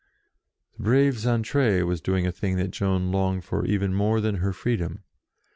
The 0.77 0.81
brave 0.81 1.13
Xaintrailles 1.19 1.85
was 1.85 2.01
doing 2.01 2.25
a 2.25 2.31
thing 2.31 2.57
that 2.57 2.71
Joan 2.71 3.11
longed 3.11 3.45
for 3.45 3.67
even 3.67 3.93
more 3.93 4.19
than 4.19 4.37
for 4.37 4.41
her 4.45 4.51
freedom. 4.51 5.03